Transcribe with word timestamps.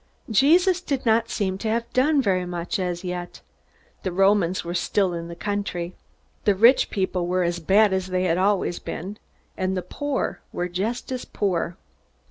Jesus 0.31 0.81
did 0.81 1.05
not 1.05 1.29
seem 1.29 1.59
to 1.59 1.67
have 1.69 1.93
done 1.93 2.23
very 2.23 2.47
much 2.47 2.79
as 2.79 3.03
yet. 3.03 3.41
The 4.01 4.11
Romans 4.11 4.63
were 4.65 4.73
still 4.73 5.13
in 5.13 5.27
the 5.27 5.35
country. 5.35 5.93
The 6.43 6.55
rich 6.55 6.89
people 6.89 7.27
were 7.27 7.43
as 7.43 7.59
bad 7.59 7.93
as 7.93 8.07
they 8.07 8.23
had 8.23 8.39
always 8.39 8.79
been, 8.79 9.19
and 9.55 9.77
the 9.77 9.83
poor 9.83 10.41
were 10.51 10.67
just 10.69 11.11
as 11.11 11.23
poor. 11.23 11.77